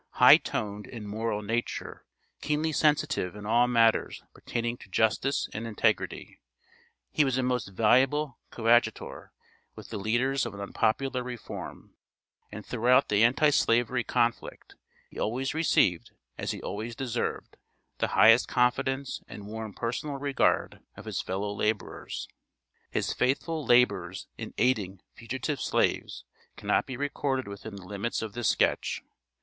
High 0.13 0.37
toned 0.37 0.87
in 0.87 1.05
moral 1.05 1.43
nature, 1.43 2.05
keenly 2.41 2.71
sensitive 2.71 3.35
in 3.35 3.45
all 3.45 3.67
matters 3.67 4.23
pertaining 4.33 4.77
to 4.77 4.89
justice 4.89 5.47
and 5.53 5.67
integrity, 5.67 6.39
he 7.11 7.23
was 7.23 7.37
a 7.37 7.43
most 7.43 7.67
valuable 7.67 8.39
coadjutor 8.49 9.31
with 9.75 9.89
the 9.91 9.99
leaders 9.99 10.43
of 10.43 10.55
an 10.55 10.59
unpopular 10.59 11.21
reform; 11.21 11.93
and 12.51 12.65
throughout 12.65 13.09
the 13.09 13.23
Anti 13.23 13.51
slavery 13.51 14.03
conflict, 14.03 14.75
he 15.07 15.19
always 15.19 15.53
received, 15.53 16.09
as 16.35 16.49
he 16.49 16.63
always 16.63 16.95
deserved, 16.95 17.55
the 17.99 18.07
highest 18.17 18.47
confidence 18.47 19.21
and 19.27 19.45
warm 19.45 19.71
personal 19.71 20.15
regard 20.15 20.79
of 20.97 21.05
his 21.05 21.21
fellow 21.21 21.53
laborers. 21.53 22.27
His 22.89 23.13
faithful 23.13 23.63
labors 23.63 24.25
in 24.35 24.55
aiding 24.57 25.01
fugitive 25.13 25.61
slaves 25.61 26.23
cannot 26.57 26.87
be 26.87 26.97
recorded 26.97 27.47
within 27.47 27.75
the 27.75 27.85
limits 27.85 28.23
of 28.23 28.33
this 28.33 28.49
sketch. 28.49 29.03